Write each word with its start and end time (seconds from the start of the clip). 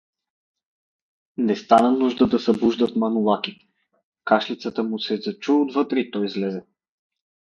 Не 1.49 1.55
стана 1.59 1.91
нужда 1.97 2.27
да 2.33 2.39
събуждат 2.45 2.95
Манолаки: 2.95 3.55
кашлицата 4.25 4.83
му 4.83 4.99
се 4.99 5.17
зачу 5.17 5.55
отвътре 5.61 5.99
и 5.99 6.11
той 6.11 6.25
излезе. 6.25 6.65